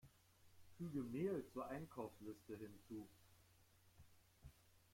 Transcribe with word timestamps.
Füge 0.77 1.03
Mehl 1.03 1.45
zur 1.53 1.67
Einkaufsliste 1.67 2.57
hinzu! 2.57 3.07